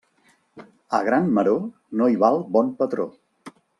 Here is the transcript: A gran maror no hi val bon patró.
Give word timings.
A 0.99 1.01
gran 1.09 1.29
maror 1.39 1.61
no 2.01 2.07
hi 2.09 2.17
val 2.25 2.41
bon 2.57 2.73
patró. 2.81 3.07